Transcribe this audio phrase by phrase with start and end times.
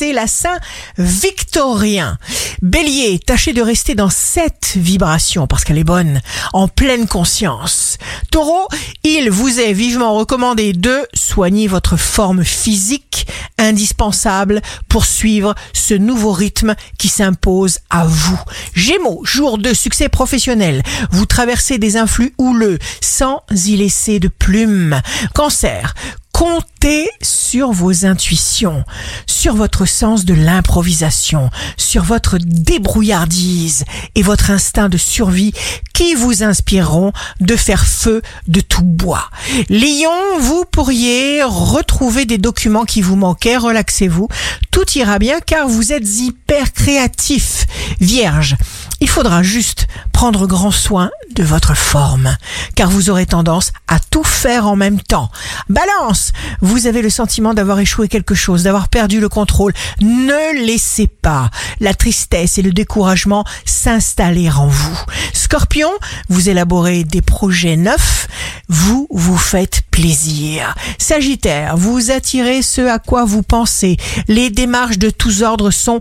[0.00, 2.16] c'est la Saint-Victorien.
[2.62, 6.22] Bélier, tâchez de rester dans cette vibration parce qu'elle est bonne,
[6.54, 7.98] en pleine conscience.
[8.30, 8.66] Taureau,
[9.04, 13.26] il vous est vivement recommandé de soigner votre forme physique
[13.58, 18.40] indispensable pour suivre ce nouveau rythme qui s'impose à vous.
[18.72, 20.82] Gémeaux, jour de succès professionnel.
[21.10, 24.98] Vous traversez des influx houleux sans y laisser de plumes.
[25.34, 25.92] Cancer,
[26.40, 28.82] comptez sur vos intuitions,
[29.26, 35.52] sur votre sens de l'improvisation, sur votre débrouillardise et votre instinct de survie
[35.92, 39.28] qui vous inspireront de faire feu de tout bois.
[39.68, 44.28] Lion, vous pourriez retrouver des documents qui vous manquaient, relaxez-vous,
[44.70, 47.66] tout ira bien car vous êtes hyper créatif.
[48.00, 48.56] Vierge,
[49.00, 52.36] il faudra juste prendre grand soin de votre forme,
[52.74, 55.30] car vous aurez tendance à tout faire en même temps.
[55.68, 59.72] Balance, vous avez le sentiment d'avoir échoué quelque chose, d'avoir perdu le contrôle.
[60.00, 61.50] Ne laissez pas
[61.80, 64.98] la tristesse et le découragement s'installer en vous.
[65.32, 65.90] Scorpion,
[66.28, 68.28] vous élaborez des projets neufs,
[68.68, 70.74] vous vous faites plaisir.
[70.98, 73.96] Sagittaire, vous attirez ce à quoi vous pensez.
[74.28, 76.00] Les démarches de tous ordres sont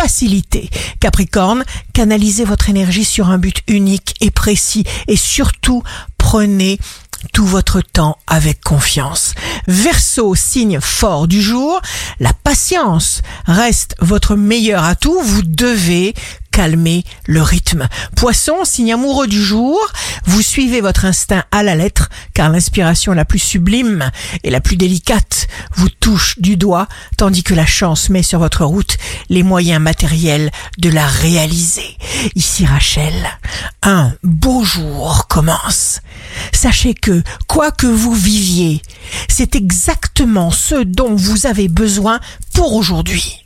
[0.00, 0.70] facilitées.
[0.98, 1.62] Capricorne,
[1.92, 5.82] canalisez votre énergie sur un but unique et précis et surtout
[6.16, 6.78] prenez
[7.34, 9.34] tout votre temps avec confiance.
[9.68, 11.82] Verseau, signe fort du jour,
[12.18, 15.20] la patience reste votre meilleur atout.
[15.22, 16.14] Vous devez
[16.50, 17.88] calmer le rythme.
[18.16, 19.78] Poisson, signe amoureux du jour,
[20.24, 24.10] vous suivez votre instinct à la lettre, car l'inspiration la plus sublime
[24.44, 28.64] et la plus délicate vous touche du doigt, tandis que la chance met sur votre
[28.64, 28.96] route
[29.28, 31.96] les moyens matériels de la réaliser.
[32.34, 33.14] Ici Rachel,
[33.82, 36.00] un beau jour commence.
[36.52, 38.82] Sachez que, quoi que vous viviez,
[39.28, 42.20] c'est exactement ce dont vous avez besoin
[42.52, 43.39] pour aujourd'hui.